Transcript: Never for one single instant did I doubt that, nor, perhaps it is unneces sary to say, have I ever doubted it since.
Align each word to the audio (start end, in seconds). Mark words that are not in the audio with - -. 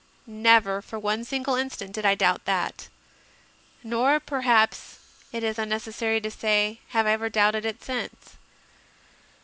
Never 0.25 0.81
for 0.81 0.97
one 0.97 1.23
single 1.23 1.53
instant 1.55 1.91
did 1.93 2.07
I 2.07 2.15
doubt 2.15 2.45
that, 2.45 2.89
nor, 3.83 4.19
perhaps 4.19 4.97
it 5.31 5.43
is 5.43 5.57
unneces 5.57 5.93
sary 5.93 6.19
to 6.21 6.31
say, 6.31 6.79
have 6.87 7.05
I 7.05 7.11
ever 7.11 7.29
doubted 7.29 7.65
it 7.65 7.83
since. 7.83 8.37